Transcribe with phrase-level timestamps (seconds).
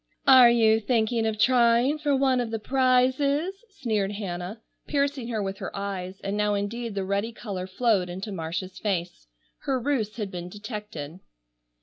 [0.25, 5.59] "Are you thinking of trying for one of the prizes?" sneered Hannah, piercing her with
[5.59, 9.27] her eyes, and now indeed the ready color flowed into Marcia's face.
[9.59, 11.19] Her ruse had been detected.